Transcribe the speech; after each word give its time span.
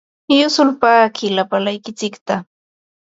Yusulpaaqi 0.37 1.25
lapalaykitsikta. 1.35 2.33